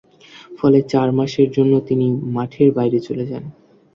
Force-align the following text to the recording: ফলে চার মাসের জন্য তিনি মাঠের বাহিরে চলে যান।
ফলে 0.59 0.79
চার 0.91 1.09
মাসের 1.11 1.49
জন্য 1.51 1.73
তিনি 1.87 2.05
মাঠের 2.35 2.69
বাহিরে 2.75 2.99
চলে 3.07 3.25
যান। 3.25 3.43